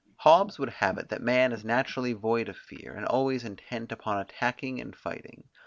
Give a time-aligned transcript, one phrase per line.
[0.17, 4.17] Hobbes would have it that man is naturally void of fear, and always intent upon
[4.17, 5.43] attacking and fighting.